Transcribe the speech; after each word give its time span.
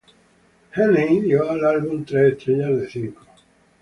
Heaney 0.75 1.19
dio 1.25 1.45
al 1.47 1.63
álbum 1.63 2.03
tres 2.03 2.31
estrellas 2.33 2.71
de 2.75 2.89
cinco. 2.89 3.21